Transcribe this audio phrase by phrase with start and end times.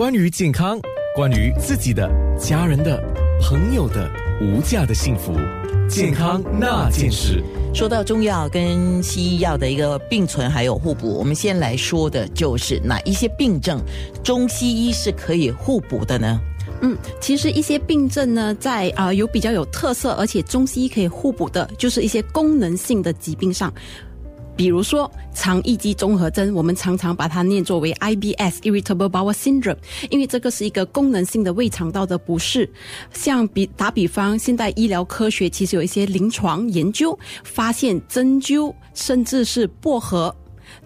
[0.00, 0.80] 关于健康，
[1.14, 2.98] 关于自己的、家人的、
[3.38, 5.34] 朋友的无价的幸福，
[5.90, 7.44] 健康那件事。
[7.74, 13.78] 说到中药跟西医药的一个并存还有互补，我们先来说的就是哪一些病症，
[14.24, 16.40] 中西医是可以互补的呢？
[16.80, 23.70] 嗯，其实一些病症呢，在啊、有比较有特色，而且中西医可以互补的，就是一些功能性的疾病上。
[24.60, 29.78] 比如说肠易激综合征，我们常常把它念作为 IBS（Irritable Bowel Syndrome），
[30.10, 32.70] 因为这个是一个功能性的胃肠道的不适。
[33.14, 40.36] 像比打比方，现代医疗科学其实有一些临床研究发现，针灸甚至是薄荷。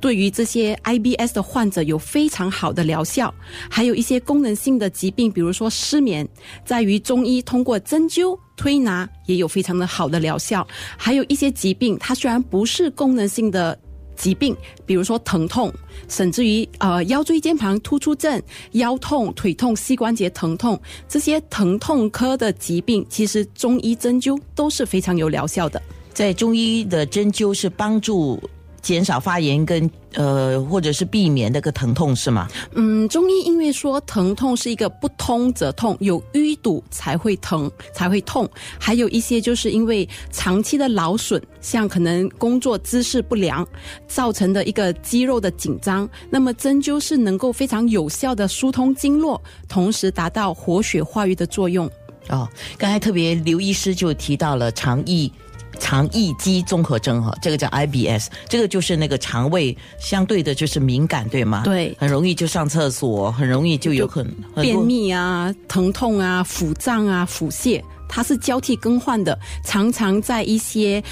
[0.00, 3.32] 对于这些 IBS 的患者有非常好的疗效，
[3.68, 6.26] 还有一些功能性的疾病，比如说失眠，
[6.64, 10.66] 在于中医通过针灸推拿也有非常的好的疗效。
[10.98, 13.78] 还有一些疾病，它虽然不是功能性的
[14.16, 14.54] 疾病，
[14.84, 15.72] 比如说疼痛，
[16.08, 25.80] 甚至于呃腰椎间盘突出症、腰痛、腿痛、膝关节疼痛这些疼痛科的疾病，其实中医针灸都是非常有疗效的。
[26.12, 28.42] 在中医的针灸是帮助
[28.88, 32.48] 减少发炎跟呃或者是避免那个疼痛是吗？
[32.72, 38.48] 嗯，中医因为说疼痛是一个不通则痛，有淤堵才会疼，才会痛。
[38.80, 43.66] 还有一些就是因为长期的劳损，像可能工作姿势不良
[44.06, 51.86] 造成的一个肌肉的紧张，那么针灸是能够非常有效的疏通经络，同时达到活血化瘀的作用。
[52.30, 55.30] 哦，刚才特别刘医师就提到了肠易。
[55.78, 61.62] 肠易激综合征哈，这个叫 IBS，这个就是那个肠胃相对的就是敏感，对吗？
[61.64, 71.02] 对很容易就上厕所，很容易就有很很便秘啊、疼痛啊、腹胀啊、腹泻，它是交替更换的，常常在一些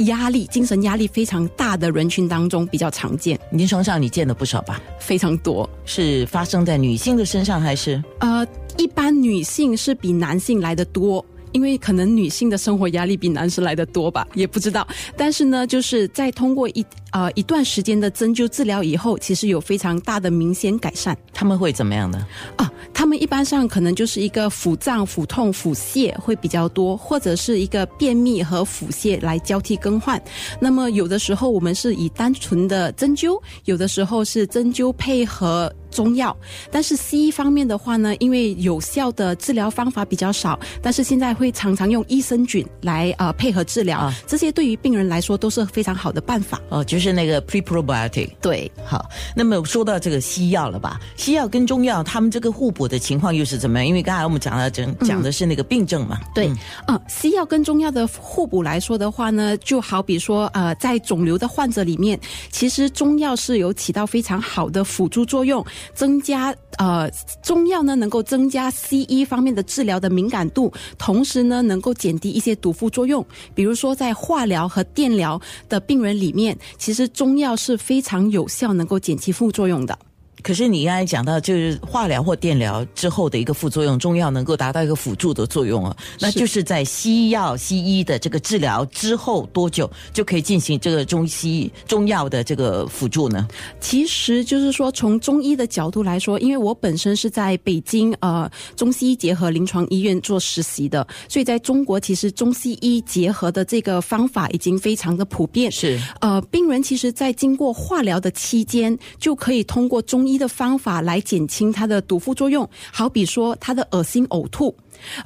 [0.00, 4.80] 压力、精神压力非常大的人群当中比较常见，临床上你见了不少吧？
[4.98, 5.68] 非常多。
[5.84, 8.02] 是发生在女性的身上还是？
[8.18, 8.46] 呃，
[8.76, 11.24] 一般女性是比男性来的多。
[11.56, 14.86] 因为可能女性的生活压力比男生来的多吧，也不知道。
[15.16, 16.84] 但是呢，就是在通过一
[17.16, 21.16] 呃一段时间的针灸治疗以后，其实有非常大的明显改善。
[21.32, 22.26] 他们会怎么样呢？
[22.56, 30.22] 啊，他们一般上可能就是一个腹胀、腹痛、腹泻会比较多，或者是一个便秘和腹泻来交替更换。
[30.60, 35.72] 那么有的时候我们是以单纯的针灸，有的时候是针灸配合。
[35.88, 36.36] 中药，
[36.70, 46.60] 但是西医方面的话呢，因为有效的治疗方法比较少，但是现在会常常用益生菌来呃配合治疗，啊这些对于病人来说都是非常好的办法。
[46.68, 48.30] 哦，就是那个 pre probiotic。
[48.40, 51.00] 对，好，那么说到这个西药了吧？
[51.16, 53.86] 西药跟中药，他们这个互补的情况又是怎么样？
[53.86, 56.20] 因为刚才我们讲了讲讲的是那个病症嘛。
[56.34, 56.56] 对嗯，
[56.88, 62.18] 嗯，西药跟中药的互补来说的话呢，就好比说，呃，在肿瘤的患者里面，
[62.50, 67.10] 其实中药是有起到非常好的辅助作用，增加呃
[67.42, 73.24] 中药呢能够增加西医方面的治疗的敏感度，同时呢能够减低一些毒副作用。
[73.54, 79.98] 比如说在化疗和电疗的病人里面，其实中药是非常有效，能够减轻副作用的。
[80.46, 93.48] 可是你刚才讲到，就是化疗或电疗之后的一个副作用，中药能够达到一个辅助的作用啊，那就是在西药、西医的这个治疗之后多久就可以进行这个中西中药的这个辅助呢？
[93.80, 105.72] 其实就是说，从中医的角度来说，因为我本身是在北京呃中西医结合临床医院做实习的，所以在中国其实中西医结合的这个方法已经非常的普遍。
[105.72, 114.74] 是呃，病人其实在经过化疗的期间，就可以通过中医的方法来减轻它的毒副作用，好比说它的恶心呕吐。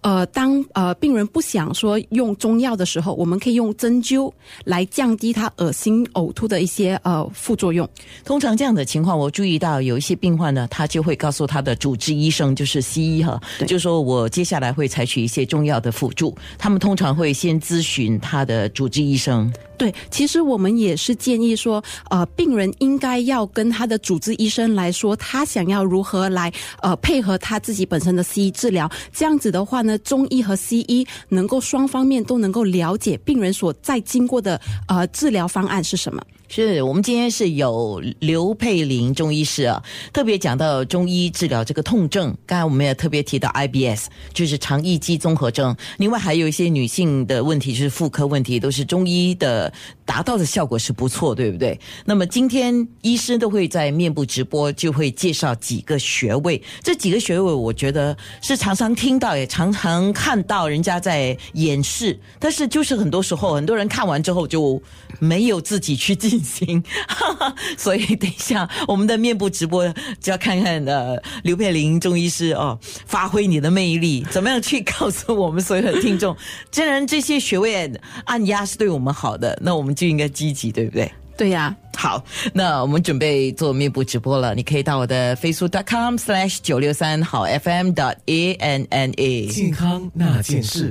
[0.00, 4.32] 呃，当呃病人不想说用中药的时候，我们可以用针灸
[4.64, 7.88] 来降低他恶心呕吐的一些呃副作用。
[8.24, 16.36] 通常这样的情况，我注意到有一些病患呢，他就会告诉他的主治医生，就是西医哈，对就说我接下来会采取一些中药的辅助。
[16.58, 19.52] 他们通常会先咨询他的主治医生。
[19.76, 26.52] 对，其实我们也是建议说，呃，病人应该要跟他的主治医生来说，他想要如何来
[26.82, 28.90] 呃配合他自己本身的西医治疗。
[29.12, 36.22] 这样子的的话呢，中医和西医能够双方面都能够了解病人所在经过的呃治疗方案是什么。
[36.50, 39.82] 是我们今天是有刘佩玲中医师啊，
[40.14, 42.34] 特别讲到中医治疗这个痛症。
[42.46, 45.76] 刚才我们也特别提到 IBS，就是肠易激综合征。
[45.98, 49.70] 另外还有一些女性的问题，就是妇科问题，都是中医的
[50.06, 51.78] 达到的效果是不错，对不对？
[52.06, 64.80] 那么今天医师都会在面部直播就会介绍几个穴位，这几个穴位我觉得是常常听到，也常常看到人家在演示，但是就是很多时候很多人看完之后就
[65.18, 66.84] 没有自己去进信心，
[67.76, 69.88] 所以等一下我们的面部直播
[70.20, 76.36] 就要看看呃刘佩玲中医师哦，发挥你的魅力，怎么样去告诉我们所有的听众，
[76.70, 77.90] 既然这些穴位
[78.24, 81.10] 按压是对我们好的，那我们就应该积极，对不对？
[81.36, 82.24] 对呀、好，
[82.54, 89.46] 那我们准备做面部直播了，你可以到我的 facebook.com/slash 九六三好 FM dot a n n a。
[89.48, 90.86] 健康那件事。